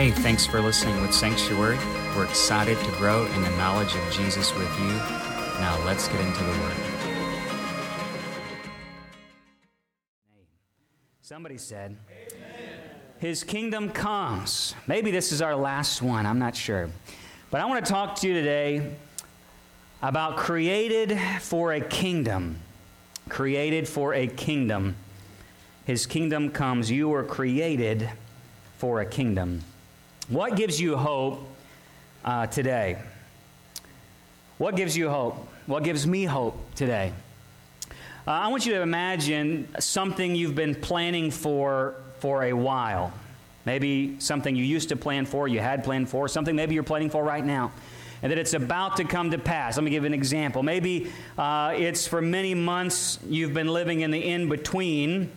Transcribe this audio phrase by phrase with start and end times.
[0.00, 1.76] Hey, thanks for listening with Sanctuary.
[2.16, 4.92] We're excited to grow in the knowledge of Jesus with you.
[5.60, 6.74] Now let's get into the Word.
[11.20, 11.98] Somebody said,
[13.18, 14.74] His kingdom comes.
[14.86, 16.88] Maybe this is our last one, I'm not sure.
[17.50, 18.94] But I want to talk to you today
[20.00, 22.56] about created for a kingdom.
[23.28, 24.96] Created for a kingdom.
[25.84, 26.90] His kingdom comes.
[26.90, 28.08] You were created
[28.78, 29.60] for a kingdom.
[30.30, 31.44] What gives you hope
[32.24, 32.98] uh, today?
[34.58, 35.44] What gives you hope?
[35.66, 37.12] What gives me hope today?
[37.88, 43.12] Uh, I want you to imagine something you've been planning for for a while.
[43.64, 47.10] Maybe something you used to plan for, you had planned for, something maybe you're planning
[47.10, 47.72] for right now,
[48.22, 49.78] and that it's about to come to pass.
[49.78, 50.62] Let me give an example.
[50.62, 55.32] Maybe uh, it's for many months you've been living in the in between,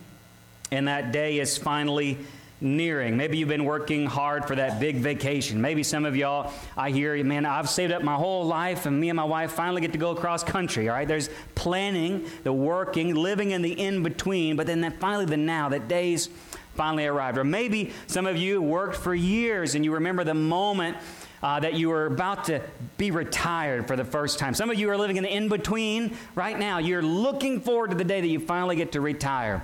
[0.69, 2.19] and that day is finally
[2.63, 3.17] nearing.
[3.17, 5.61] Maybe you've been working hard for that big vacation.
[5.61, 9.09] Maybe some of y'all, I hear, man, I've saved up my whole life, and me
[9.09, 10.89] and my wife finally get to go across country.
[10.89, 15.25] All right, there's planning, the working, living in the in between, but then that finally
[15.25, 16.29] the now, that day's
[16.75, 17.37] finally arrived.
[17.37, 20.97] Or maybe some of you worked for years and you remember the moment.
[21.41, 22.61] Uh, that you were about to
[22.97, 24.53] be retired for the first time.
[24.53, 26.77] Some of you are living in the in between right now.
[26.77, 29.61] You're looking forward to the day that you finally get to retire.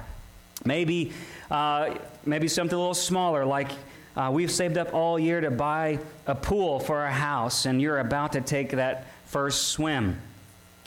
[0.66, 1.13] Maybe
[1.50, 3.72] uh, maybe something a little smaller, like
[4.16, 8.00] uh, we've saved up all year to buy a pool for our house, and you're
[8.00, 10.20] about to take that first swim.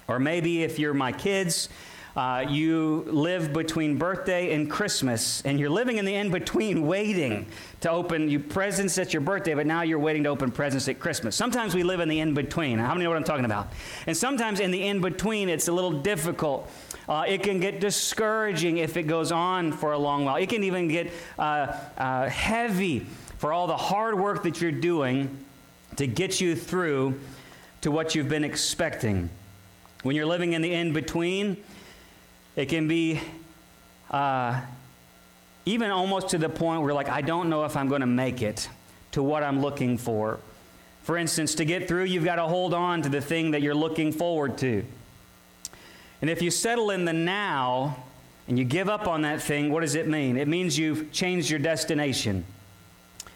[0.09, 1.69] Or maybe if you're my kids,
[2.15, 7.47] uh, you live between birthday and Christmas, and you're living in the in between, waiting
[7.81, 10.99] to open you presents at your birthday, but now you're waiting to open presents at
[10.99, 11.35] Christmas.
[11.35, 12.79] Sometimes we live in the in between.
[12.79, 13.73] How many know what I'm talking about?
[14.07, 16.71] And sometimes in the in between, it's a little difficult.
[17.09, 20.37] Uh, it can get discouraging if it goes on for a long while.
[20.37, 23.01] It can even get uh, uh, heavy
[23.39, 25.45] for all the hard work that you're doing
[25.97, 27.19] to get you through
[27.81, 29.29] to what you've been expecting.
[30.03, 31.57] When you're living in the in between,
[32.55, 33.21] it can be
[34.11, 34.61] uh,
[35.65, 38.43] even almost to the point where, like, I don't know if I'm going to make
[38.43, 38.69] it
[39.13, 40.39] to what I'm looking for.
[41.03, 43.75] For instance, to get through, you've got to hold on to the thing that you're
[43.75, 44.85] looking forward to.
[46.23, 47.97] And if you settle in the now
[48.49, 50.37] and you give up on that thing, what does it mean?
[50.37, 52.45] It means you've changed your destination.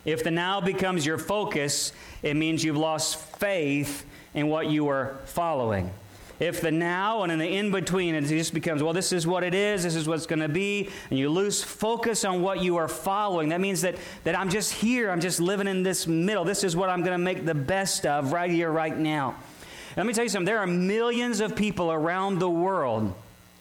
[0.04, 1.92] If the now becomes your focus,
[2.22, 5.90] it means you've lost faith in what you are following.
[6.38, 9.42] If the now and in the in between, it just becomes, well, this is what
[9.42, 12.76] it is, this is what's going to be, and you lose focus on what you
[12.76, 16.44] are following, that means that, that I'm just here, I'm just living in this middle.
[16.44, 19.34] This is what I'm going to make the best of right here, right now.
[19.96, 23.14] Let me tell you something there are millions of people around the world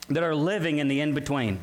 [0.09, 1.59] that are living in the in between.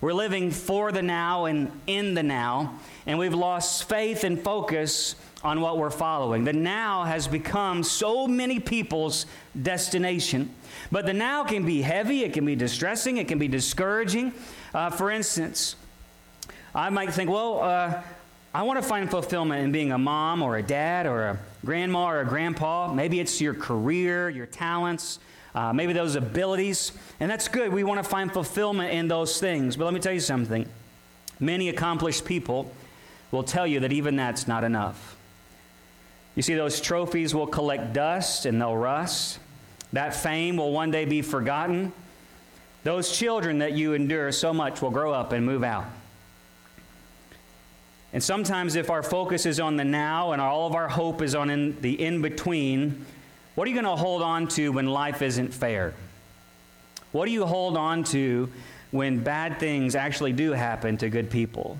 [0.00, 5.14] We're living for the now and in the now, and we've lost faith and focus
[5.44, 6.44] on what we're following.
[6.44, 9.26] The now has become so many people's
[9.60, 10.54] destination.
[10.90, 14.32] But the now can be heavy, it can be distressing, it can be discouraging.
[14.72, 15.76] Uh, for instance,
[16.74, 18.02] I might think, well, uh,
[18.54, 22.10] I want to find fulfillment in being a mom or a dad or a grandma
[22.10, 22.92] or grandpa.
[22.92, 25.18] Maybe it's your career, your talents,
[25.54, 26.92] uh, maybe those abilities.
[27.20, 27.72] And that's good.
[27.72, 29.76] We want to find fulfillment in those things.
[29.76, 30.68] But let me tell you something
[31.40, 32.70] many accomplished people
[33.30, 35.16] will tell you that even that's not enough.
[36.34, 39.38] You see, those trophies will collect dust and they'll rust.
[39.92, 41.92] That fame will one day be forgotten.
[42.84, 45.84] Those children that you endure so much will grow up and move out.
[48.12, 51.34] And sometimes, if our focus is on the now and all of our hope is
[51.34, 53.04] on in the in between,
[53.54, 55.92] what are you going to hold on to when life isn't fair?
[57.12, 58.50] What do you hold on to
[58.92, 61.78] when bad things actually do happen to good people?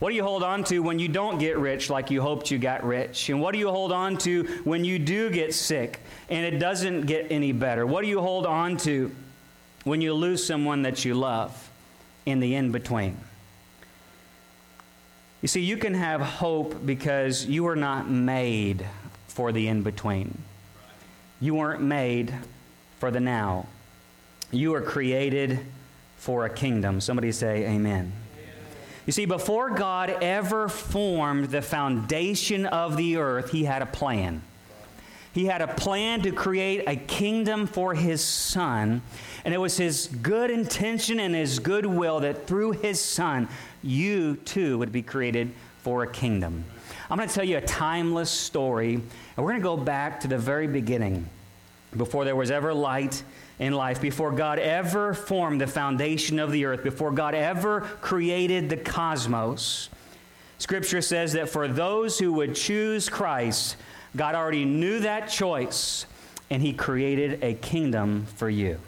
[0.00, 2.58] What do you hold on to when you don't get rich like you hoped you
[2.58, 3.30] got rich?
[3.30, 7.02] And what do you hold on to when you do get sick and it doesn't
[7.02, 7.86] get any better?
[7.86, 9.14] What do you hold on to
[9.84, 11.70] when you lose someone that you love
[12.26, 13.16] in the in between?
[15.44, 18.86] You see, you can have hope because you were not made
[19.28, 20.38] for the in between.
[21.38, 22.32] You weren't made
[22.98, 23.66] for the now.
[24.50, 25.60] You were created
[26.16, 26.98] for a kingdom.
[26.98, 28.10] Somebody say, Amen.
[29.04, 34.40] You see, before God ever formed the foundation of the earth, He had a plan.
[35.34, 39.02] He had a plan to create a kingdom for His Son,
[39.44, 43.46] and it was His good intention and His good will that through His Son,
[43.84, 45.52] you too would be created
[45.82, 46.64] for a kingdom.
[47.10, 49.04] I'm going to tell you a timeless story, and
[49.36, 51.28] we're going to go back to the very beginning,
[51.96, 53.22] before there was ever light
[53.58, 58.68] in life, before God ever formed the foundation of the earth, before God ever created
[58.68, 59.90] the cosmos.
[60.58, 63.76] Scripture says that for those who would choose Christ,
[64.16, 66.06] God already knew that choice,
[66.50, 68.80] and He created a kingdom for you.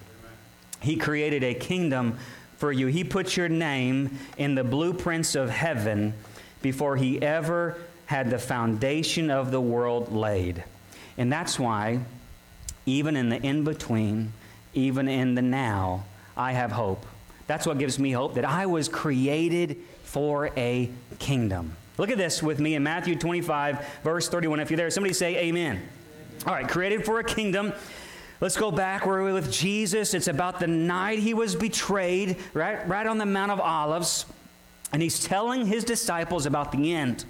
[0.80, 2.18] He created a kingdom
[2.56, 2.86] for you.
[2.86, 6.14] He put your name in the blueprints of heaven
[6.62, 10.64] before He ever had the foundation of the world laid.
[11.18, 12.00] And that's why,
[12.84, 14.32] even in the in between,
[14.74, 16.04] even in the now,
[16.36, 17.04] I have hope.
[17.46, 21.76] That's what gives me hope that I was created for a kingdom.
[21.98, 24.60] Look at this with me in Matthew 25, verse 31.
[24.60, 25.80] If you're there, somebody say amen.
[26.46, 27.72] All right, created for a kingdom.
[28.40, 30.12] Let's go back where we were with Jesus.
[30.12, 34.26] It's about the night he was betrayed, right, right on the Mount of Olives.
[34.92, 37.24] And he's telling his disciples about the end.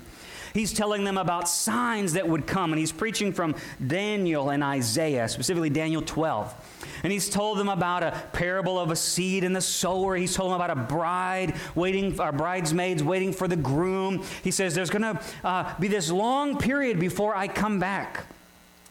[0.53, 3.55] He's telling them about signs that would come, and he's preaching from
[3.87, 6.55] Daniel and Isaiah, specifically Daniel 12.
[7.03, 10.17] And he's told them about a parable of a seed and the sower.
[10.17, 14.25] He's told them about a bride waiting, our bridesmaids waiting for the groom.
[14.43, 18.25] He says there's going to uh, be this long period before I come back.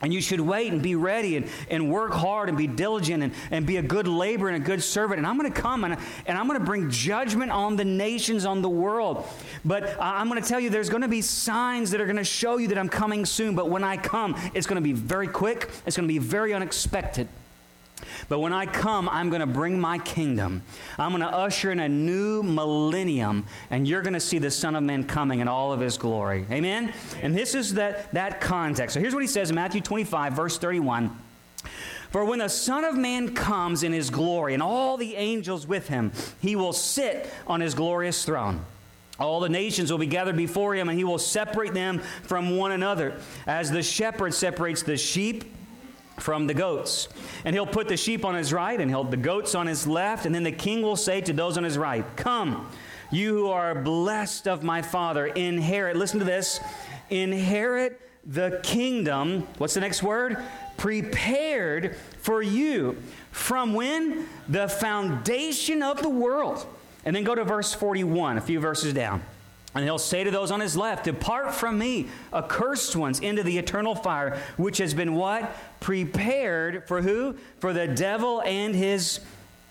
[0.01, 3.33] And you should wait and be ready and, and work hard and be diligent and,
[3.50, 5.19] and be a good laborer and a good servant.
[5.19, 8.45] And I'm going to come and, and I'm going to bring judgment on the nations,
[8.45, 9.25] on the world.
[9.63, 12.25] But I'm going to tell you there's going to be signs that are going to
[12.25, 13.56] show you that I'm coming soon.
[13.56, 16.53] But when I come, it's going to be very quick, it's going to be very
[16.53, 17.30] unexpected.
[18.29, 20.63] But when I come, I'm going to bring my kingdom.
[20.97, 24.75] I'm going to usher in a new millennium, and you're going to see the Son
[24.75, 26.45] of Man coming in all of his glory.
[26.51, 26.93] Amen?
[27.21, 28.93] And this is that, that context.
[28.93, 31.15] So here's what he says in Matthew 25, verse 31.
[32.11, 35.87] For when the Son of Man comes in his glory and all the angels with
[35.87, 38.63] him, he will sit on his glorious throne.
[39.19, 42.71] All the nations will be gathered before him, and he will separate them from one
[42.71, 43.15] another,
[43.47, 45.54] as the shepherd separates the sheep
[46.17, 47.07] from the goats.
[47.44, 50.25] And he'll put the sheep on his right and he'll the goats on his left,
[50.25, 52.69] and then the king will say to those on his right, "Come,
[53.12, 56.59] you who are blessed of my Father, inherit, listen to this,
[57.09, 60.38] inherit the kingdom." What's the next word?
[60.77, 62.97] Prepared for you
[63.31, 64.27] from when?
[64.50, 66.65] The foundation of the world.
[67.06, 69.21] And then go to verse 41, a few verses down.
[69.75, 73.57] And he'll say to those on his left, Depart from me, accursed ones, into the
[73.57, 75.54] eternal fire, which has been what?
[75.81, 77.36] Prepared for who?
[77.60, 79.19] For the devil and his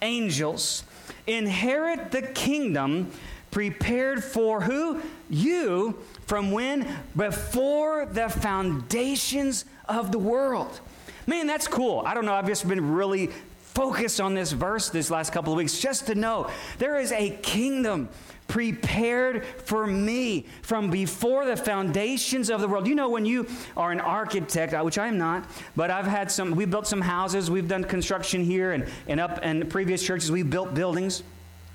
[0.02, 0.84] angels.
[1.26, 3.10] Inherit the kingdom
[3.50, 5.00] prepared for who?
[5.30, 6.86] You from when?
[7.16, 10.80] Before the foundations of the world.
[11.26, 12.02] Man, that's cool.
[12.04, 12.34] I don't know.
[12.34, 13.30] I've just been really
[13.74, 16.48] focused on this verse this last couple of weeks just to know
[16.78, 18.08] there is a kingdom
[18.48, 22.86] prepared for me from before the foundations of the world.
[22.86, 23.46] You know, when you
[23.76, 27.50] are an architect, uh, which I'm not, but I've had some, we built some houses,
[27.50, 31.22] we've done construction here and, and up in previous churches, we built buildings.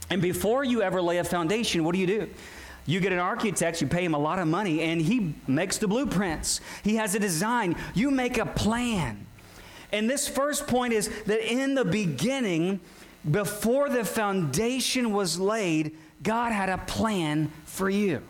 [0.10, 2.30] And before you ever lay a foundation, what do you do?
[2.86, 5.88] You get an architect, you pay him a lot of money, and he makes the
[5.88, 6.60] blueprints.
[6.84, 7.76] He has a design.
[7.94, 9.28] You make a plan.
[9.92, 12.80] And this first point is that in the beginning,
[13.30, 18.22] before the foundation was laid, God had a plan for you.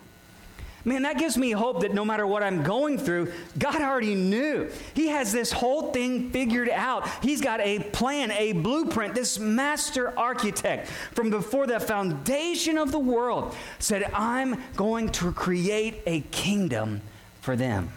[0.84, 4.70] Man, that gives me hope that no matter what I'm going through, God already knew.
[4.94, 7.06] He has this whole thing figured out.
[7.22, 9.14] He's got a plan, a blueprint.
[9.14, 16.00] This master architect from before the foundation of the world said, I'm going to create
[16.06, 17.02] a kingdom
[17.42, 17.90] for them.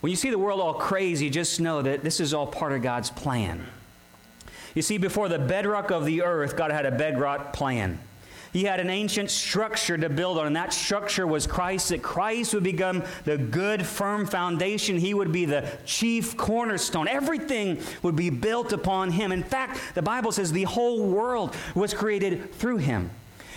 [0.00, 2.82] When you see the world all crazy, just know that this is all part of
[2.82, 3.66] God's plan.
[4.76, 7.98] You see, before the bedrock of the earth, God had a bedrock plan.
[8.52, 12.54] He had an ancient structure to build on, and that structure was Christ, that Christ
[12.54, 14.96] would become the good, firm foundation.
[14.96, 17.08] He would be the chief cornerstone.
[17.08, 19.32] Everything would be built upon him.
[19.32, 23.10] In fact, the Bible says the whole world was created through him.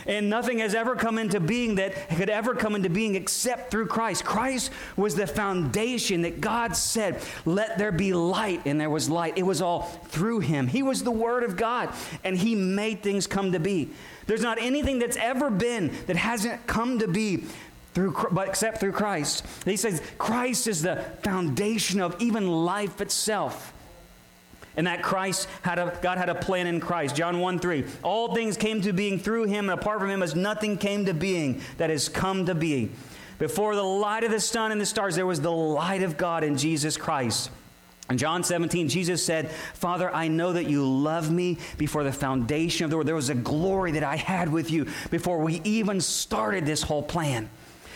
[0.08, 3.88] And nothing has ever come into being that could ever come into being except through
[3.88, 4.26] Christ.
[4.26, 9.38] Christ was the foundation that God said, Let there be light, and there was light.
[9.38, 10.68] It was all through Him.
[10.68, 11.94] He was the Word of God,
[12.24, 13.92] and He made things come to be.
[14.28, 17.46] There's not anything that's ever been that hasn't come to be
[17.94, 19.46] through, but except through Christ.
[19.66, 23.74] He says Christ is the foundation of even life itself.
[24.78, 27.16] And that Christ had a, God had a plan in Christ.
[27.16, 27.84] John 1 3.
[28.04, 31.14] All things came to being through him, and apart from him, as nothing came to
[31.14, 32.90] being that has come to be.
[33.38, 36.46] Before the light of the sun and the stars, there was the light of God
[36.46, 37.50] in Jesus Christ.
[38.10, 42.84] In John 17, Jesus said, Father, I know that you love me before the foundation
[42.84, 43.08] of the world.
[43.08, 47.04] There was a glory that I had with you before we even started this whole
[47.04, 47.50] plan.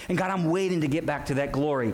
[0.08, 1.94] And God, I'm waiting to get back to that glory.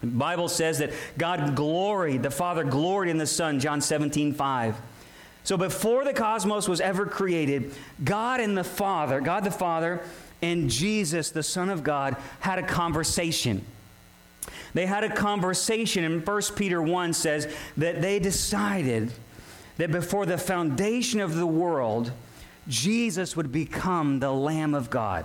[0.00, 4.76] The Bible says that God gloried, the Father gloried in the Son, John 17, 5.
[5.44, 7.72] So before the cosmos was ever created,
[8.02, 10.02] God and the Father, God the Father,
[10.42, 13.64] and Jesus, the Son of God, had a conversation.
[14.76, 19.10] They had a conversation, and 1 Peter 1 says that they decided
[19.78, 22.12] that before the foundation of the world,
[22.68, 25.24] Jesus would become the Lamb of God.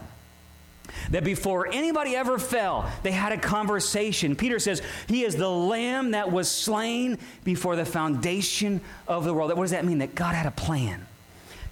[1.09, 4.37] That before anybody ever fell, they had a conversation.
[4.37, 9.51] Peter says, He is the Lamb that was slain before the foundation of the world.
[9.51, 9.97] What does that mean?
[9.97, 11.05] That God had a plan.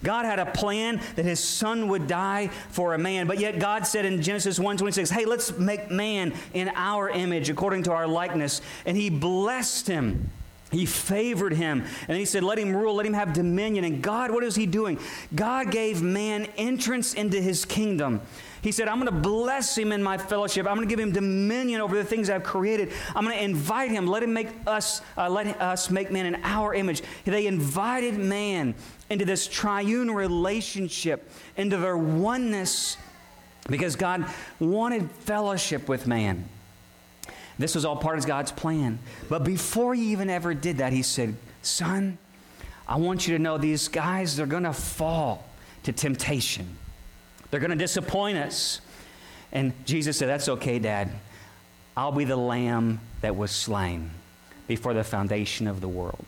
[0.02, 3.86] God had a plan that his son would die for a man, but yet God
[3.86, 8.60] said in Genesis 1:26, "Hey, let's make man in our image according to our likeness."
[8.86, 10.30] And he blessed him.
[10.70, 11.84] He favored him.
[12.06, 13.84] And he said, Let him rule, let him have dominion.
[13.84, 14.98] And God, what is he doing?
[15.34, 18.20] God gave man entrance into his kingdom.
[18.62, 20.66] He said, I'm going to bless him in my fellowship.
[20.66, 22.92] I'm going to give him dominion over the things I've created.
[23.14, 24.06] I'm going to invite him.
[24.06, 27.02] Let him make us, uh, let us make man in our image.
[27.24, 28.74] They invited man
[29.08, 32.98] into this triune relationship, into their oneness,
[33.68, 34.26] because God
[34.58, 36.46] wanted fellowship with man.
[37.58, 38.98] This was all part of God's plan.
[39.28, 42.18] But before he even ever did that, he said, Son,
[42.88, 45.46] I want you to know these guys, they're going to fall
[45.84, 46.76] to temptation.
[47.50, 48.80] They're going to disappoint us.
[49.52, 51.10] And Jesus said, That's okay, Dad.
[51.96, 54.10] I'll be the lamb that was slain
[54.68, 56.24] before the foundation of the world.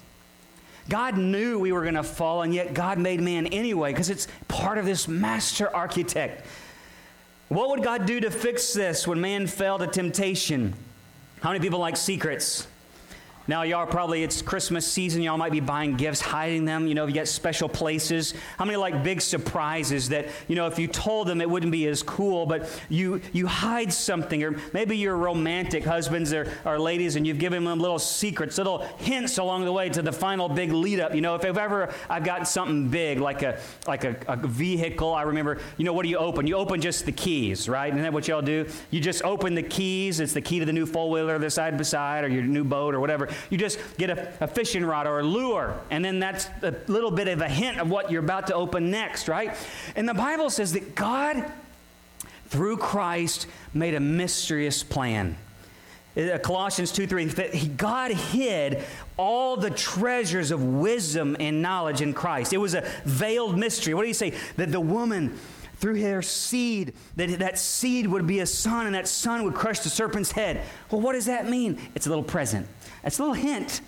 [0.88, 4.26] God knew we were going to fall, and yet God made man anyway because it's
[4.48, 6.44] part of this master architect.
[7.48, 10.74] What would God do to fix this when man fell to temptation?
[11.40, 12.66] How many people like secrets?
[13.48, 15.20] Now, y'all probably, it's Christmas season.
[15.20, 16.86] Y'all might be buying gifts, hiding them.
[16.86, 18.34] You know, you get special places.
[18.56, 21.88] How many like big surprises that, you know, if you told them it wouldn't be
[21.88, 24.44] as cool, but you, you hide something?
[24.44, 28.78] Or maybe you're romantic husbands or, or ladies and you've given them little secrets, little
[28.98, 31.12] hints along the way to the final big lead up.
[31.12, 33.58] You know, if ever I've gotten something big, like a,
[33.88, 36.46] like a, a vehicle, I remember, you know, what do you open?
[36.46, 37.92] You open just the keys, right?
[37.92, 38.68] Isn't that what y'all do?
[38.90, 40.20] You just open the keys.
[40.20, 42.62] It's the key to the new four wheeler, the side by side, or your new
[42.62, 46.18] boat or whatever you just get a, a fishing rod or a lure, and then
[46.18, 49.54] that's a little bit of a hint of what you're about to open next, right?
[49.96, 51.50] And the Bible says that God,
[52.48, 55.36] through Christ, made a mysterious plan.
[56.14, 58.84] Uh, Colossians 2 3, God hid
[59.16, 62.52] all the treasures of wisdom and knowledge in Christ.
[62.52, 63.94] It was a veiled mystery.
[63.94, 64.34] What do you say?
[64.56, 65.38] That the woman
[65.82, 69.80] through her seed, that that seed would be a son, and that son would crush
[69.80, 70.62] the serpent's head.
[70.92, 71.76] Well, what does that mean?
[71.96, 72.68] It's a little present.
[73.04, 73.80] It's a little hint.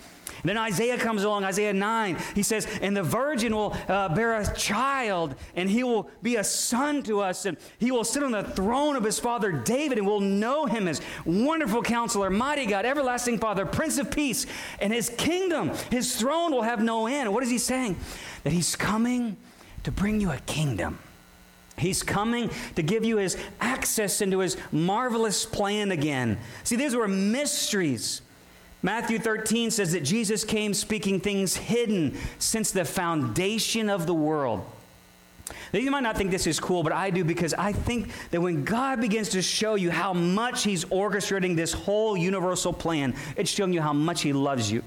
[0.45, 2.17] Then Isaiah comes along, Isaiah 9.
[2.35, 6.43] He says, And the virgin will uh, bear a child, and he will be a
[6.43, 10.05] son to us, and he will sit on the throne of his father David, and
[10.05, 14.45] we'll know him as wonderful counselor, mighty God, everlasting Father, Prince of Peace.
[14.79, 17.33] And his kingdom, his throne will have no end.
[17.33, 17.97] What is he saying?
[18.43, 19.37] That he's coming
[19.83, 20.99] to bring you a kingdom.
[21.77, 26.37] He's coming to give you his access into his marvelous plan again.
[26.63, 28.21] See, these were mysteries
[28.85, 34.63] Matthew 13 says that Jesus came speaking things hidden since the foundation of the world.
[35.73, 38.41] Now, you might not think this is cool, but I do because I think that
[38.41, 43.49] when God begins to show you how much He's orchestrating this whole universal plan, it's
[43.49, 44.83] showing you how much He loves you.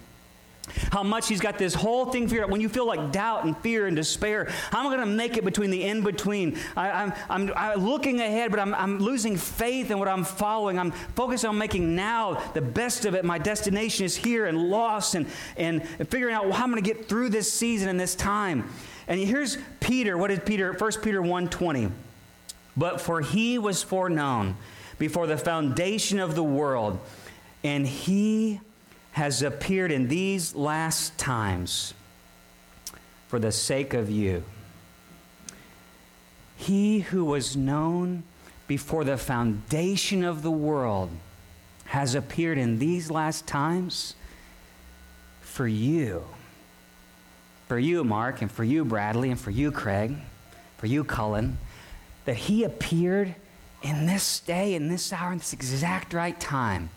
[0.92, 2.50] How much he's got this whole thing figured out.
[2.50, 5.36] When you feel like doubt and fear and despair, how am I going to make
[5.36, 6.58] it between the in between?
[6.76, 10.78] I'm, I'm, I'm looking ahead, but I'm, I'm losing faith in what I'm following.
[10.78, 13.24] I'm focused on making now the best of it.
[13.24, 17.08] My destination is here and lost and, and figuring out how I'm going to get
[17.08, 18.68] through this season and this time.
[19.06, 20.18] And here's Peter.
[20.18, 20.72] What is Peter?
[20.72, 21.90] 1 Peter 1.20.
[22.76, 24.56] But for he was foreknown
[24.98, 26.98] before the foundation of the world,
[27.64, 28.60] and he
[29.12, 31.94] has appeared in these last times
[33.28, 34.44] for the sake of you.
[36.56, 38.24] He who was known
[38.66, 41.10] before the foundation of the world
[41.86, 44.14] has appeared in these last times
[45.40, 46.24] for you.
[47.66, 50.16] For you, Mark, and for you, Bradley, and for you, Craig,
[50.76, 51.58] for you, Cullen,
[52.24, 53.34] that he appeared
[53.82, 56.90] in this day, in this hour, in this exact right time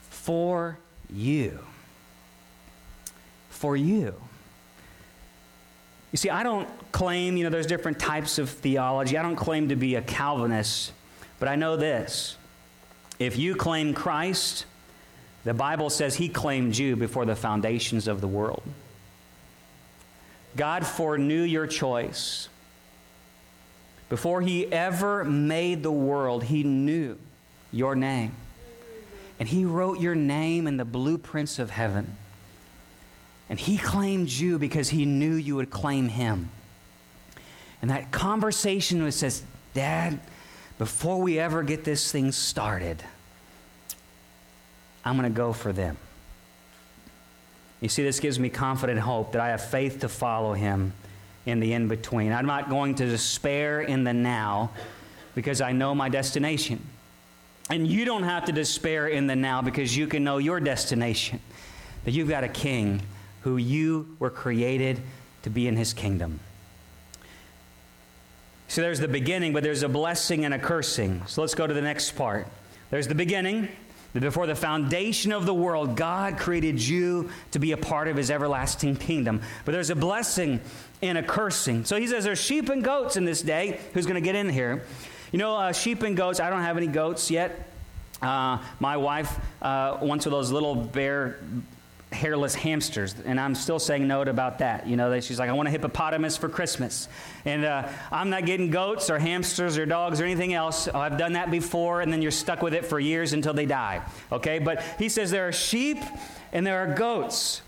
[0.00, 0.78] for
[1.10, 1.58] you.
[3.50, 4.14] For you.
[6.12, 9.18] You see, I don't claim, you know, there's different types of theology.
[9.18, 10.92] I don't claim to be a Calvinist,
[11.40, 12.36] but I know this.
[13.18, 14.66] If you claim Christ,
[15.44, 18.62] the Bible says he claimed you before the foundations of the world.
[20.56, 22.48] God foreknew your choice.
[24.08, 27.18] Before he ever made the world, he knew
[27.72, 28.36] your name
[29.38, 32.16] and He wrote your name in the blueprints of heaven.
[33.48, 36.50] And he claimed you because he knew you would claim him.
[37.82, 39.42] And that conversation was says,
[39.74, 40.18] Dad,
[40.78, 43.02] before we ever get this thing started,
[45.04, 45.96] I'm going to go for them.
[47.80, 50.94] You see, this gives me confident hope that I have faith to follow him
[51.44, 52.32] in the in between.
[52.32, 54.70] I'm not going to despair in the now
[55.34, 56.80] because I know my destination.
[57.70, 61.40] And you don't have to despair in the now because you can know your destination.
[62.04, 63.00] That you've got a king
[63.42, 65.00] who you were created
[65.42, 66.40] to be in his kingdom.
[68.68, 71.22] So there's the beginning, but there's a blessing and a cursing.
[71.26, 72.46] So let's go to the next part.
[72.90, 73.68] There's the beginning.
[74.14, 78.30] Before the foundation of the world, God created you to be a part of his
[78.30, 79.42] everlasting kingdom.
[79.64, 80.60] But there's a blessing
[81.02, 81.84] and a cursing.
[81.84, 83.80] So he says there's sheep and goats in this day.
[83.92, 84.84] Who's going to get in here?
[85.34, 87.68] You know, uh, sheep and goats, I don't have any goats yet.
[88.22, 91.40] Uh, my wife uh, wants those little bare
[92.12, 94.86] hairless hamsters, and I'm still saying no about that.
[94.86, 97.08] You know, she's like, I want a hippopotamus for Christmas,
[97.44, 100.86] and uh, I'm not getting goats or hamsters or dogs or anything else.
[100.86, 103.66] Oh, I've done that before, and then you're stuck with it for years until they
[103.66, 104.02] die.
[104.30, 105.98] Okay, but he says there are sheep
[106.52, 107.60] and there are goats.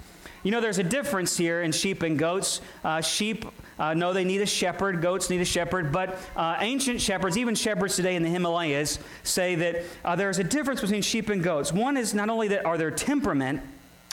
[0.43, 2.61] You know, there's a difference here in sheep and goats.
[2.85, 3.45] Uh, sheep
[3.79, 7.55] uh, know they need a shepherd, goats need a shepherd, but uh, ancient shepherds, even
[7.55, 11.73] shepherds today in the Himalayas, say that uh, there's a difference between sheep and goats.
[11.73, 13.61] One is not only that are their temperament,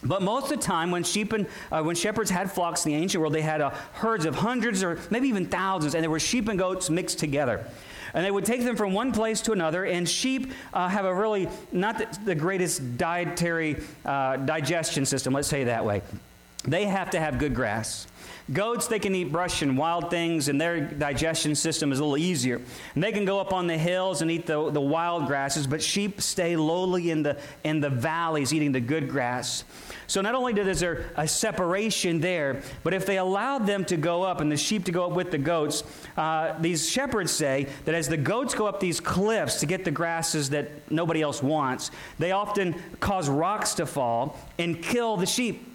[0.05, 2.97] but most of the time, when sheep and uh, when shepherds had flocks in the
[2.97, 6.19] ancient world, they had uh, herds of hundreds or maybe even thousands, and there were
[6.19, 7.65] sheep and goats mixed together.
[8.13, 9.85] And they would take them from one place to another.
[9.85, 15.33] And sheep uh, have a really not the, the greatest dietary uh, digestion system.
[15.33, 16.01] Let's say that way.
[16.65, 18.07] They have to have good grass.
[18.51, 22.17] Goats, they can eat brush and wild things, and their digestion system is a little
[22.17, 22.61] easier.
[22.93, 25.81] And they can go up on the hills and eat the, the wild grasses, but
[25.81, 29.63] sheep stay lowly in the, in the valleys eating the good grass.
[30.13, 34.21] So not only is there a separation there, but if they allowed them to go
[34.21, 35.83] up and the sheep to go up with the goats,
[36.17, 39.89] uh, these shepherds say that as the goats go up these cliffs to get the
[39.89, 41.89] grasses that nobody else wants,
[42.19, 45.72] they often cause rocks to fall and kill the sheep.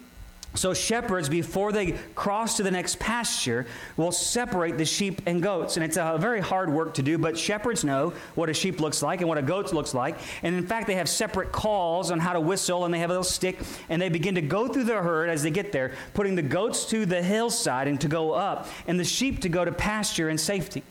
[0.59, 5.77] So, shepherds, before they cross to the next pasture, will separate the sheep and goats.
[5.77, 9.01] And it's a very hard work to do, but shepherds know what a sheep looks
[9.01, 10.17] like and what a goat looks like.
[10.43, 13.13] And in fact, they have separate calls on how to whistle, and they have a
[13.13, 16.35] little stick, and they begin to go through the herd as they get there, putting
[16.35, 19.71] the goats to the hillside and to go up, and the sheep to go to
[19.71, 20.83] pasture and safety.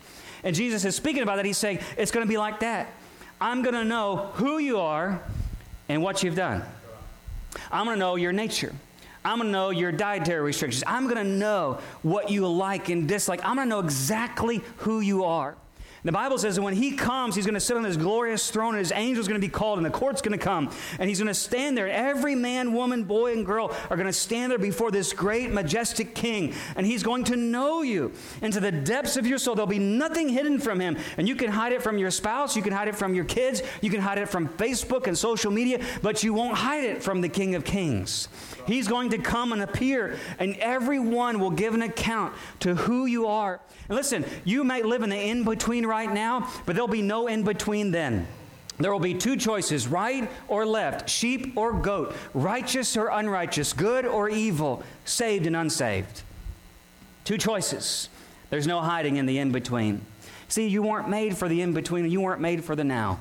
[0.45, 1.45] And Jesus is speaking about that.
[1.45, 2.89] He's saying, It's going to be like that.
[3.39, 5.21] I'm going to know who you are
[5.91, 6.63] and what you've done,
[7.71, 8.75] I'm going to know your nature.
[9.25, 10.85] I'm to know your dietary restrictions.
[10.87, 13.41] I'm to know what you like and dislike.
[13.45, 15.57] I'm to know exactly who you are.
[16.05, 18.75] The Bible says that when he comes, he's going to sit on his glorious throne,
[18.75, 21.19] and his angels going to be called, and the court's going to come, and he's
[21.19, 21.89] going to stand there.
[21.89, 26.15] Every man, woman, boy, and girl are going to stand there before this great, majestic
[26.15, 29.55] king, and he's going to know you into the depths of your soul.
[29.55, 32.63] There'll be nothing hidden from him, and you can hide it from your spouse, you
[32.63, 35.85] can hide it from your kids, you can hide it from Facebook and social media,
[36.03, 38.29] but you won't hide it from the King of Kings.
[38.67, 43.27] He's going to come and appear, and everyone will give an account to who you
[43.27, 43.61] are.
[43.89, 47.27] And listen, you might live in the in between right now, but there'll be no
[47.27, 48.29] in between then.
[48.79, 54.07] There will be two choices right or left, sheep or goat, righteous or unrighteous, good
[54.07, 56.23] or evil, saved and unsaved.
[57.25, 58.09] Two choices.
[58.51, 60.03] There's no hiding in the in between.
[60.49, 63.21] See, you weren't made for the in between, you weren't made for the now.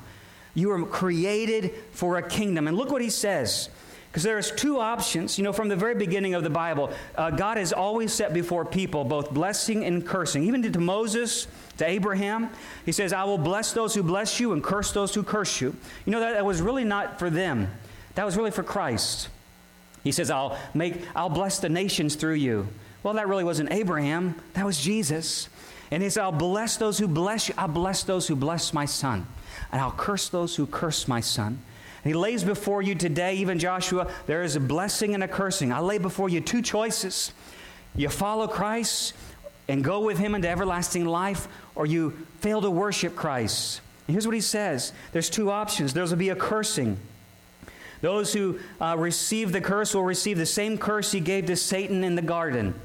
[0.54, 2.68] You were created for a kingdom.
[2.68, 3.70] And look what he says
[4.18, 5.38] because there's two options.
[5.38, 8.66] You know, from the very beginning of the Bible, uh, God has always set before
[8.66, 10.44] people both blessing and cursing.
[10.46, 12.50] Even to Moses, to Abraham,
[12.84, 15.76] he says, I will bless those who bless you and curse those who curse you.
[16.08, 17.70] You know, that, that was really not for them,
[18.16, 19.30] that was really for Christ.
[20.04, 22.68] He says, I'll, make, I'll bless the nations through you.
[23.04, 25.48] Well, that really wasn't Abraham, that was Jesus.
[25.92, 28.86] And he said, I'll bless those who bless you, I'll bless those who bless my
[28.86, 29.28] son,
[29.72, 31.60] and I'll curse those who curse my son.
[32.08, 35.74] He lays before you today, even Joshua, there is a blessing and a cursing.
[35.74, 37.34] I lay before you two choices.
[37.96, 39.14] You follow Christ
[39.68, 43.82] and go with him into everlasting life, or you fail to worship Christ.
[44.08, 45.94] And here's what he says there's two options.
[45.94, 46.98] There's will be a cursing.
[48.00, 52.04] Those who uh, receive the curse will receive the same curse he gave to Satan
[52.04, 52.76] in the garden.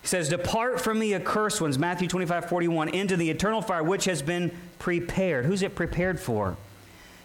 [0.00, 4.04] He says, Depart from me, accursed ones, Matthew 25, 41, into the eternal fire which
[4.04, 5.44] has been prepared.
[5.44, 6.56] Who's it prepared for?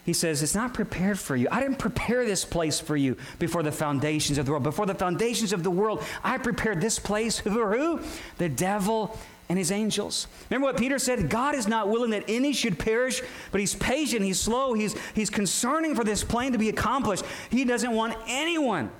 [0.04, 1.48] He says, It's not prepared for you.
[1.50, 4.62] I didn't prepare this place for you before the foundations of the world.
[4.62, 8.00] Before the foundations of the world, I prepared this place for who?
[8.38, 10.28] The devil and his angels.
[10.48, 11.28] Remember what Peter said?
[11.28, 15.28] God is not willing that any should perish, but he's patient, he's slow, he's, he's
[15.28, 17.24] concerning for this plan to be accomplished.
[17.50, 18.92] He doesn't want anyone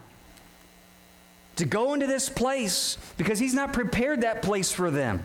[1.55, 5.23] to go into this place because he's not prepared that place for them.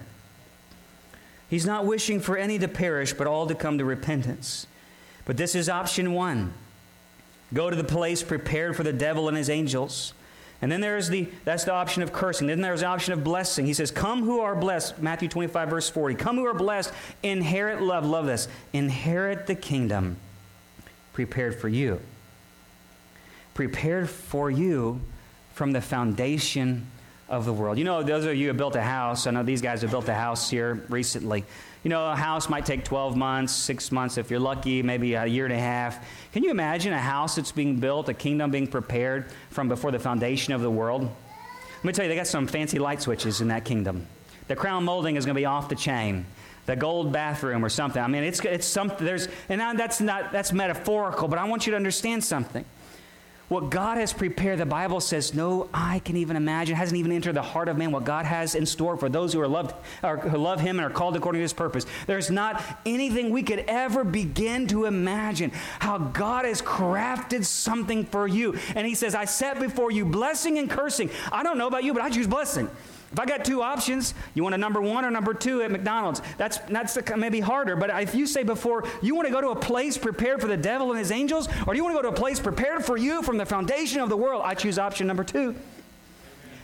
[1.50, 4.68] He's not wishing for any to perish, but all to come to repentance.
[5.26, 6.54] But this is option one
[7.54, 10.14] go to the place prepared for the devil and his angels.
[10.62, 12.48] And then there's the that's the option of cursing.
[12.48, 13.66] Then there's the option of blessing.
[13.66, 16.16] He says, Come who are blessed, Matthew 25, verse 40.
[16.16, 16.92] Come who are blessed,
[17.24, 18.06] inherit love.
[18.06, 18.48] Love this.
[18.74, 20.18] Inherit the kingdom
[21.14, 22.00] prepared for you.
[23.54, 25.02] Prepared for you
[25.54, 26.88] from the foundation
[27.30, 27.78] of the world.
[27.78, 30.08] You know, those of you who built a house, I know these guys have built
[30.10, 31.46] a house here recently.
[31.86, 35.28] You know, a house might take 12 months, six months if you're lucky, maybe a
[35.28, 36.04] year and a half.
[36.32, 40.00] Can you imagine a house that's being built, a kingdom being prepared from before the
[40.00, 41.04] foundation of the world?
[41.04, 44.08] Let me tell you, they got some fancy light switches in that kingdom.
[44.48, 46.26] The crown molding is going to be off the chain.
[46.66, 48.02] The gold bathroom or something.
[48.02, 51.72] I mean, it's, it's something, there's, and that's not, that's metaphorical, but I want you
[51.72, 52.66] to understand something.
[53.48, 57.36] What God has prepared, the Bible says, no eye can even imagine, hasn't even entered
[57.36, 60.18] the heart of man what God has in store for those who are loved, or
[60.18, 61.86] who love Him and are called according to His purpose.
[62.08, 68.28] There's not anything we could ever begin to imagine how God has crafted something for
[68.28, 68.58] you.
[68.74, 71.12] And He says, I set before you blessing and cursing.
[71.32, 72.68] I don't know about you, but I choose blessing.
[73.12, 76.22] If I got two options, you want a number one or number two at McDonald's,
[76.38, 77.76] that's, that's the, maybe harder.
[77.76, 80.58] But if you say before, you want to go to a place prepared for the
[80.58, 82.98] devil and his angels, or do you want to go to a place prepared for
[82.98, 84.42] you from the foundation of the world?
[84.44, 85.56] I choose option number two.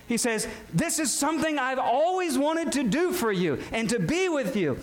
[0.08, 4.28] He says, This is something I've always wanted to do for you and to be
[4.28, 4.78] with you.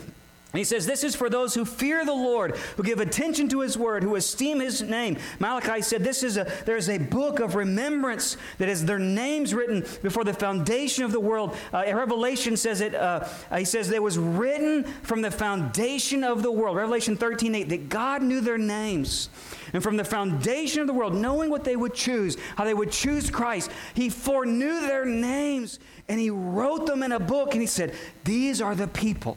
[0.53, 3.61] And he says, This is for those who fear the Lord, who give attention to
[3.61, 5.19] his word, who esteem his name.
[5.39, 9.85] Malachi said, This is a there's a book of remembrance that has their names written
[10.03, 11.55] before the foundation of the world.
[11.71, 16.51] Uh, Revelation says it, uh, he says, It was written from the foundation of the
[16.51, 16.79] world.
[16.79, 19.29] Revelation 13, 8, that God knew their names.
[19.75, 22.91] And from the foundation of the world, knowing what they would choose, how they would
[22.91, 27.67] choose Christ, he foreknew their names and he wrote them in a book and he
[27.67, 29.37] said, These are the people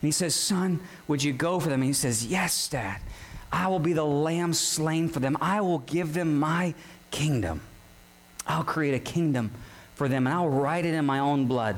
[0.00, 1.80] and he says, Son, would you go for them?
[1.80, 3.00] And he says, Yes, Dad.
[3.52, 5.36] I will be the lamb slain for them.
[5.40, 6.74] I will give them my
[7.12, 7.60] kingdom.
[8.48, 9.52] I'll create a kingdom
[9.94, 11.76] for them, and I'll write it in my own blood.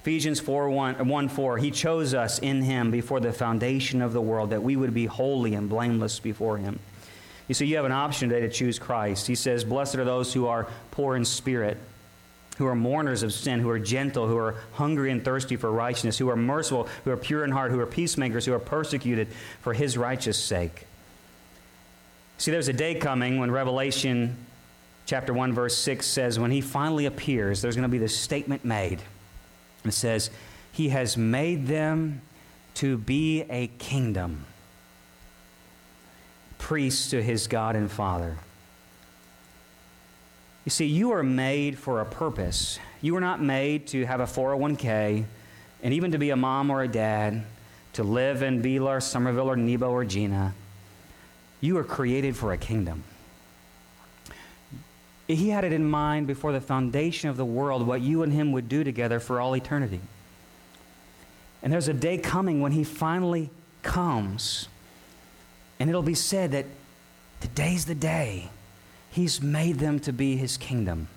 [0.00, 4.20] Ephesians 4 1, 1 4, He chose us in Him before the foundation of the
[4.20, 6.80] world that we would be holy and blameless before Him.
[7.46, 9.28] You see, you have an option today to choose Christ.
[9.28, 11.78] He says, Blessed are those who are poor in spirit
[12.58, 16.18] who are mourners of sin, who are gentle, who are hungry and thirsty for righteousness,
[16.18, 19.28] who are merciful, who are pure in heart, who are peacemakers, who are persecuted
[19.60, 20.86] for his righteous sake.
[22.38, 24.36] See, there's a day coming when Revelation
[25.06, 28.64] chapter 1, verse 6 says, when he finally appears, there's going to be this statement
[28.64, 29.00] made.
[29.84, 30.30] It says,
[30.72, 32.22] He has made them
[32.74, 34.44] to be a kingdom,
[36.58, 38.38] priests to his God and Father.
[40.64, 42.78] You see, you are made for a purpose.
[43.00, 45.24] You are not made to have a 401k
[45.82, 47.42] and even to be a mom or a dad,
[47.94, 50.54] to live in Bela or Somerville or Nebo or Jena.
[51.60, 53.02] You are created for a kingdom.
[55.26, 58.52] He had it in mind before the foundation of the world what you and him
[58.52, 60.00] would do together for all eternity.
[61.62, 63.50] And there's a day coming when he finally
[63.82, 64.68] comes,
[65.78, 66.66] and it'll be said that
[67.40, 68.50] today's the day
[69.12, 71.08] He's made them to be His kingdom.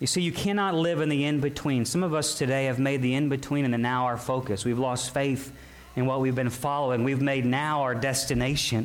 [0.00, 1.84] You see, you cannot live in the in between.
[1.84, 4.64] Some of us today have made the in between and the now our focus.
[4.64, 5.52] We've lost faith
[5.96, 7.04] in what we've been following.
[7.04, 8.78] We've made now our destination.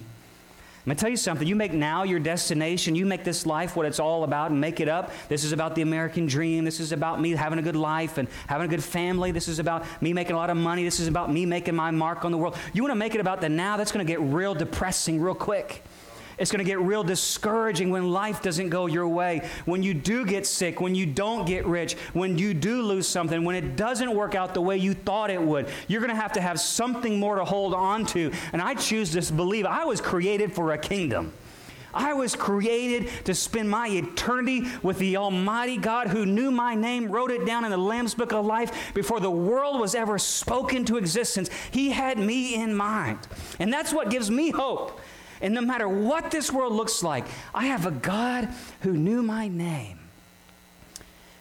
[0.80, 1.48] I'm going to tell you something.
[1.48, 2.96] You make now your destination.
[2.96, 5.12] You make this life what it's all about and make it up.
[5.28, 6.64] This is about the American dream.
[6.64, 9.32] This is about me having a good life and having a good family.
[9.32, 10.84] This is about me making a lot of money.
[10.84, 12.56] This is about me making my mark on the world.
[12.74, 15.36] You want to make it about the now, that's going to get real depressing real
[15.36, 15.84] quick.
[16.40, 20.26] It's going to get real discouraging when life doesn't go your way, when you do
[20.26, 24.16] get sick, when you don't get rich, when you do lose something, when it doesn't
[24.16, 25.68] work out the way you thought it would.
[25.88, 28.32] You're going to have to have something more to hold on to.
[28.54, 31.34] And I choose to believe I was created for a kingdom.
[31.94, 37.12] I was created to spend my eternity with the Almighty God who knew my name,
[37.12, 40.86] wrote it down in the Lamb's Book of Life before the world was ever spoken
[40.86, 41.50] to existence.
[41.72, 43.20] He had me in mind.
[43.60, 45.00] And that's what gives me hope.
[45.42, 48.50] And no matter what this world looks like, I have a God
[48.82, 50.00] who knew my name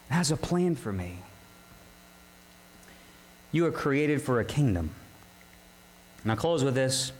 [0.09, 1.17] and has a plan for me.
[3.51, 4.91] You are created for a kingdom.
[6.23, 7.11] And I'll close with this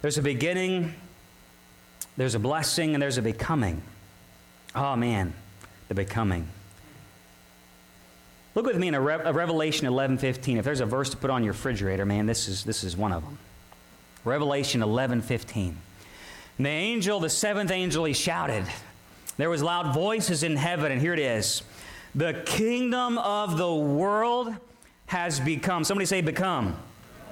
[0.00, 0.94] there's a beginning,
[2.16, 3.82] there's a blessing, and there's a becoming.
[4.74, 5.34] Oh, man,
[5.88, 6.48] the becoming.
[8.54, 10.58] Look with me in a, Re- a Revelation 11:15.
[10.58, 13.12] If there's a verse to put on your refrigerator, man, this is, this is one
[13.12, 13.38] of them.
[14.24, 15.76] Revelation 11 15.
[16.58, 18.64] And the angel, the seventh angel, he shouted.
[19.36, 21.62] there was loud voices in heaven, and here it is.
[22.14, 24.54] The kingdom of the world
[25.06, 25.84] has become.
[25.84, 26.76] Somebody say, become.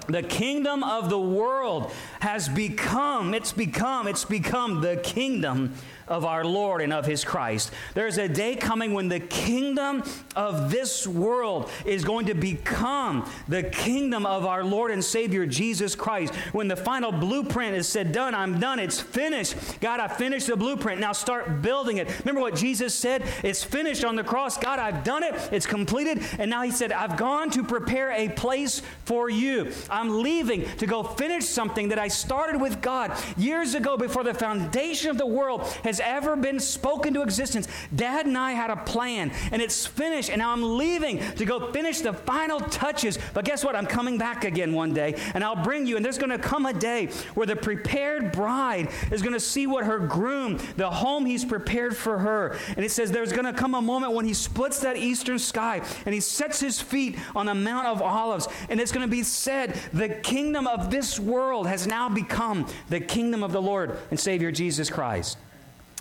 [0.07, 5.75] The kingdom of the world has become, it's become, it's become the kingdom
[6.11, 7.71] of our Lord and of his Christ.
[7.93, 10.03] There's a day coming when the kingdom
[10.35, 15.95] of this world is going to become the kingdom of our Lord and Savior Jesus
[15.95, 16.35] Christ.
[16.51, 19.55] When the final blueprint is said, done, I'm done, it's finished.
[19.79, 20.99] God, I finished the blueprint.
[20.99, 22.19] Now start building it.
[22.19, 23.23] Remember what Jesus said?
[23.41, 24.57] It's finished on the cross.
[24.57, 25.33] God, I've done it.
[25.53, 26.21] It's completed.
[26.37, 29.71] And now he said, I've gone to prepare a place for you.
[29.89, 34.33] I'm leaving to go finish something that I started with God years ago before the
[34.33, 37.67] foundation of the world has ever been spoken to existence.
[37.95, 41.71] Dad and I had a plan, and it's finished, and now I'm leaving to go
[41.71, 43.17] finish the final touches.
[43.33, 43.75] But guess what?
[43.75, 46.65] I'm coming back again one day, and I'll bring you, and there's going to come
[46.65, 51.25] a day where the prepared bride is going to see what her groom, the home
[51.25, 52.57] he's prepared for her.
[52.75, 55.81] And it says there's going to come a moment when he splits that eastern sky
[56.05, 59.23] and he sets his feet on the Mount of Olives, and it's going to be
[59.23, 64.19] said, The kingdom of this world has now become the kingdom of the Lord and
[64.19, 65.37] Savior Jesus Christ.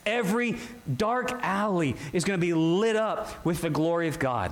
[0.06, 0.56] Every
[0.96, 4.50] dark alley is going to be lit up with the glory of God.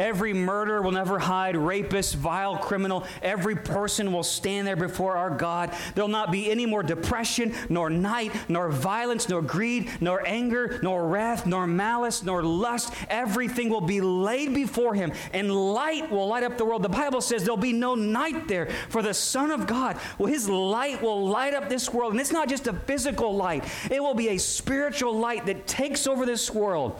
[0.00, 5.28] Every murderer will never hide, rapist, vile criminal, every person will stand there before our
[5.28, 5.74] God.
[5.94, 11.06] There'll not be any more depression, nor night, nor violence, nor greed, nor anger, nor
[11.06, 12.94] wrath, nor malice, nor lust.
[13.10, 16.82] Everything will be laid before him, and light will light up the world.
[16.82, 20.48] The Bible says there'll be no night there, for the Son of God, well, his
[20.48, 22.12] light will light up this world.
[22.12, 26.06] And it's not just a physical light, it will be a spiritual light that takes
[26.06, 26.98] over this world.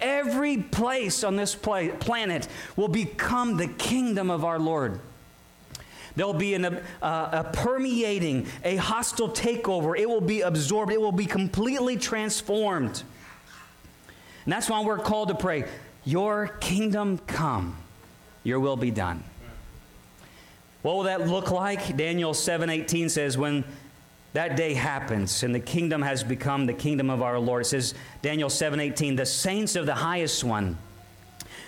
[0.00, 5.00] Every place on this planet will become the kingdom of our Lord.
[6.16, 9.98] There'll be an, uh, a permeating, a hostile takeover.
[9.98, 13.02] It will be absorbed, it will be completely transformed.
[14.44, 15.64] And that's why we're called to pray,
[16.04, 17.76] Your kingdom come,
[18.42, 19.22] your will be done.
[20.82, 21.96] What will that look like?
[21.96, 23.64] Daniel 7:18 says, When
[24.32, 27.62] that day happens and the kingdom has become the kingdom of our Lord.
[27.62, 30.78] It says Daniel 7:18, the saints of the highest one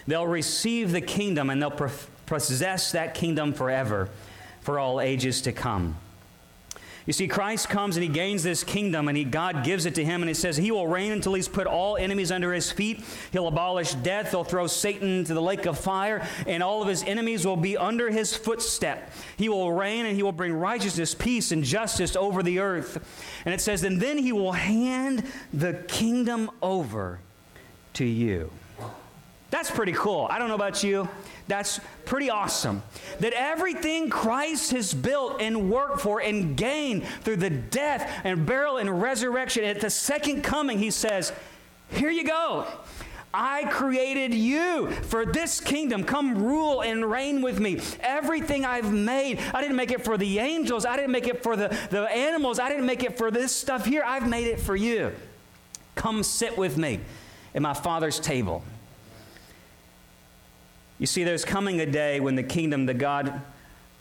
[0.07, 1.91] they'll receive the kingdom and they'll
[2.27, 4.09] possess that kingdom forever
[4.61, 5.97] for all ages to come.
[7.07, 10.05] You see, Christ comes and he gains this kingdom and he, God gives it to
[10.05, 13.03] him and he says he will reign until he's put all enemies under his feet.
[13.33, 14.31] He'll abolish death.
[14.31, 17.77] He'll throw Satan into the lake of fire and all of his enemies will be
[17.77, 19.11] under his footstep.
[19.37, 22.99] He will reign and he will bring righteousness, peace, and justice over the earth.
[23.45, 27.19] And it says, and then he will hand the kingdom over
[27.95, 28.51] to you.
[29.53, 30.27] That's pretty cool.
[30.31, 31.07] I don't know about you.
[31.47, 32.83] That's pretty awesome.
[33.21, 38.79] That everything Christ has built and worked for and gained through the death and burial
[38.79, 41.35] and resurrection, at the second coming, he says,
[41.91, 42.67] Here you go.
[43.35, 46.05] I created you for this kingdom.
[46.05, 47.79] Come rule and reign with me.
[48.01, 50.87] Everything I've made, I didn't make it for the angels.
[50.87, 52.59] I didn't make it for the, the animals.
[52.59, 54.03] I didn't make it for this stuff here.
[54.03, 55.13] I've made it for you.
[55.95, 57.01] Come sit with me
[57.55, 58.65] at my Father's table.
[61.03, 63.43] You see, there's coming a day when the kingdom that God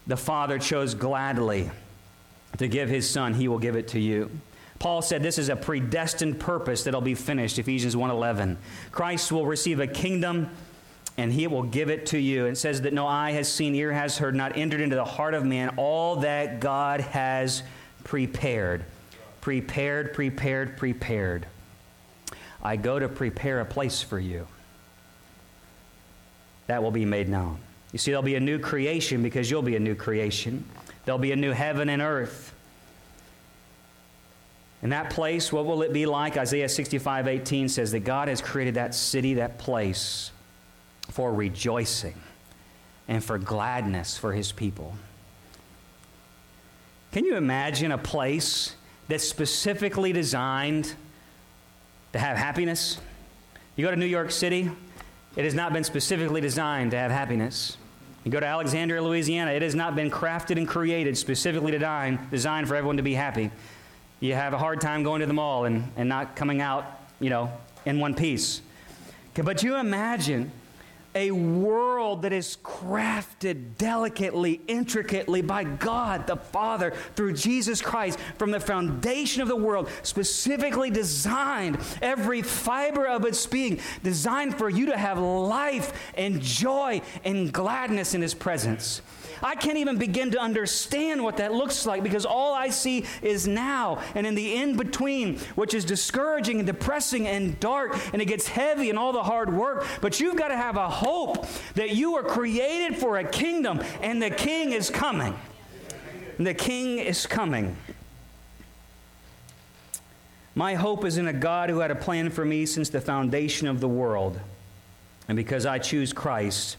[0.05, 1.71] the Father chose gladly
[2.59, 4.29] to give his Son, he will give it to you.
[4.77, 8.55] Paul said this is a predestined purpose that'll be finished, Ephesians 1:11.
[8.91, 10.51] Christ will receive a kingdom
[11.17, 12.45] and he will give it to you.
[12.45, 15.33] It says that no eye has seen, ear has heard, not entered into the heart
[15.33, 17.63] of man all that God has
[18.03, 18.85] prepared.
[19.41, 21.47] Prepared, prepared, prepared.
[22.61, 24.45] I go to prepare a place for you
[26.71, 27.57] that will be made known.
[27.91, 30.63] You see, there'll be a new creation because you'll be a new creation.
[31.03, 32.53] There'll be a new heaven and earth.
[34.81, 36.37] In that place, what will it be like?
[36.37, 40.31] Isaiah 65 18 says that God has created that city, that place,
[41.09, 42.15] for rejoicing
[43.09, 44.95] and for gladness for his people.
[47.11, 48.77] Can you imagine a place
[49.09, 50.95] that's specifically designed
[52.13, 52.97] to have happiness?
[53.75, 54.71] You go to New York City,
[55.35, 57.77] it has not been specifically designed to have happiness.
[58.23, 62.67] You go to Alexandria, Louisiana, it has not been crafted and created specifically designed, designed
[62.67, 63.49] for everyone to be happy.
[64.19, 66.85] You have a hard time going to the mall and, and not coming out,
[67.19, 67.51] you know,
[67.85, 68.61] in one piece.
[69.33, 70.51] But you imagine
[71.15, 78.51] a world that is crafted delicately, intricately by God the Father through Jesus Christ from
[78.51, 84.87] the foundation of the world, specifically designed, every fiber of its being, designed for you
[84.87, 89.01] to have life and joy and gladness in His presence.
[89.43, 93.47] I can't even begin to understand what that looks like because all I see is
[93.47, 98.25] now and in the in between, which is discouraging and depressing and dark, and it
[98.25, 99.85] gets heavy and all the hard work.
[100.01, 104.21] But you've got to have a hope that you are created for a kingdom and
[104.21, 105.37] the king is coming.
[106.37, 107.75] And the king is coming.
[110.55, 113.67] My hope is in a God who had a plan for me since the foundation
[113.67, 114.39] of the world.
[115.27, 116.77] And because I choose Christ,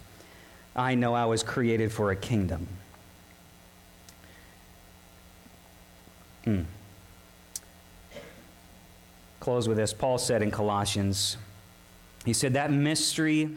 [0.75, 2.67] I know I was created for a kingdom.
[6.45, 6.63] Hmm.
[9.41, 9.93] Close with this.
[9.93, 11.37] Paul said in Colossians,
[12.25, 13.51] he said, That mystery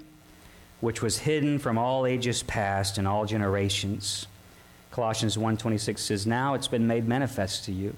[0.82, 4.28] which was hidden from all ages past and all generations.
[4.92, 7.96] Colossians 1:26 says, "Now it's been made manifest to you."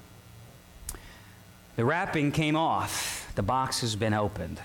[1.75, 3.31] The wrapping came off.
[3.35, 4.61] The box has been opened.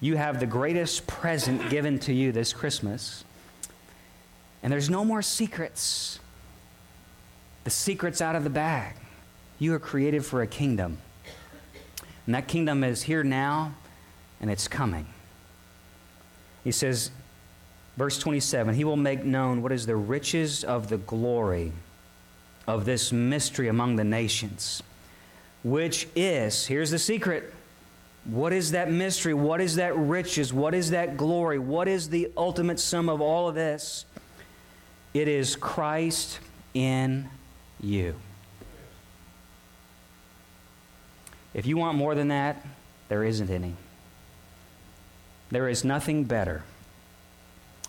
[0.00, 3.24] You have the greatest present given to you this Christmas.
[4.62, 6.20] And there's no more secrets.
[7.64, 8.94] The secret's out of the bag.
[9.58, 10.98] You are created for a kingdom.
[12.26, 13.74] And that kingdom is here now,
[14.40, 15.06] and it's coming.
[16.62, 17.10] He says,
[17.96, 21.72] verse 27 He will make known what is the riches of the glory
[22.66, 24.82] of this mystery among the nations
[25.62, 27.52] which is, here's the secret.
[28.28, 29.32] What is that mystery?
[29.32, 30.52] What is that riches?
[30.52, 31.58] What is that glory?
[31.58, 34.04] What is the ultimate sum of all of this?
[35.14, 36.38] It is Christ
[36.74, 37.30] in
[37.80, 38.16] you.
[41.54, 42.62] If you want more than that,
[43.08, 43.74] there isn't any.
[45.50, 46.64] There is nothing better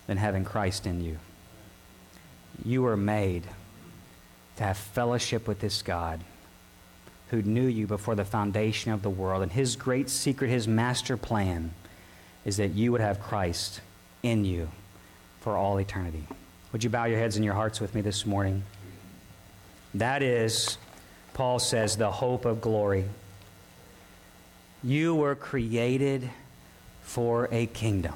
[0.08, 1.18] than having Christ in you.
[2.64, 3.44] You are made
[4.56, 6.22] to have fellowship with this God
[7.30, 9.44] who knew you before the foundation of the world.
[9.44, 11.72] And his great secret, his master plan,
[12.46, 13.82] is that you would have Christ
[14.24, 14.70] in you
[15.42, 16.26] for all eternity.
[16.72, 18.64] Would you bow your heads and your hearts with me this morning?
[19.94, 20.78] That is,
[21.34, 23.06] Paul says, the hope of glory.
[24.84, 26.30] You were created
[27.02, 28.16] for a kingdom.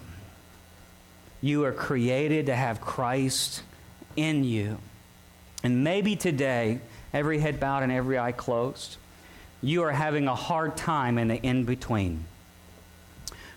[1.41, 3.63] You were created to have Christ
[4.15, 4.77] in you.
[5.63, 6.79] And maybe today,
[7.13, 8.97] every head bowed and every eye closed,
[9.63, 12.25] you are having a hard time in the in between.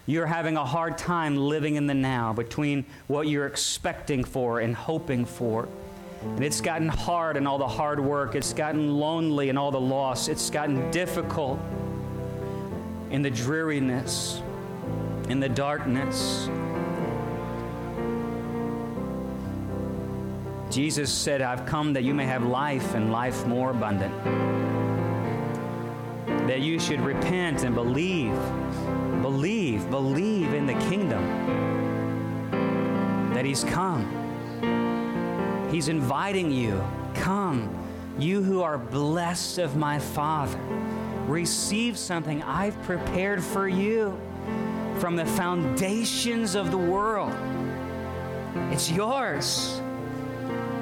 [0.06, 4.74] You're having a hard time living in the now between what you're expecting for and
[4.74, 5.68] hoping for.
[6.22, 8.36] And it's gotten hard and all the hard work.
[8.36, 10.28] It's gotten lonely and all the loss.
[10.28, 11.58] It's gotten difficult
[13.10, 14.40] in the dreariness,
[15.28, 16.48] in the darkness.
[20.70, 24.75] Jesus said, I've come that you may have life and life more abundant
[26.46, 28.34] that you should repent and believe,
[29.20, 31.22] believe, believe in the kingdom,
[33.34, 34.06] that He's come.
[35.70, 36.82] He's inviting you,
[37.14, 37.68] come,
[38.18, 40.58] you who are blessed of my Father.
[41.26, 44.16] Receive something I've prepared for you
[45.00, 47.34] from the foundations of the world.
[48.72, 49.80] It's yours.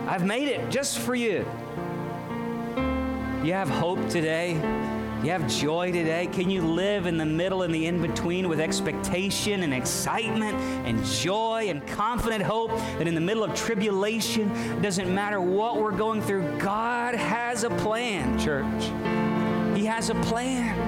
[0.07, 1.47] I've made it just for you.
[3.43, 4.61] You have hope today.
[5.25, 6.27] You have joy today.
[6.27, 10.55] Can you live in the middle and the in between with expectation and excitement
[10.87, 15.81] and joy and confident hope that in the middle of tribulation, it doesn't matter what
[15.81, 18.85] we're going through, God has a plan, church.
[19.75, 20.79] He has a plan.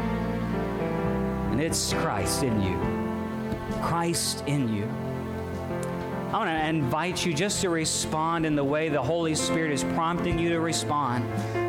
[1.53, 3.81] And it's Christ in you.
[3.81, 4.85] Christ in you.
[6.29, 9.83] I want to invite you just to respond in the way the Holy Spirit is
[9.83, 11.25] prompting you to respond.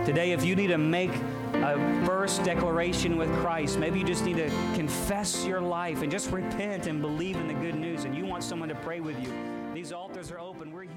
[0.06, 1.12] Today, if you need to make
[1.54, 3.78] a first declaration with Christ.
[3.80, 7.54] Maybe you just need to confess your life and just repent and believe in the
[7.54, 9.32] good news, and you want someone to pray with you.
[9.74, 10.72] These altars are open.
[10.72, 10.97] We're here.